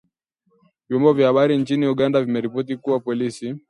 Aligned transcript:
Vyombo 0.89 1.13
vya 1.13 1.27
habari 1.27 1.57
nchini 1.57 1.87
Uganda 1.87 2.21
vimeripoti 2.21 2.77
kuwa 2.77 2.99
polisi 2.99 3.55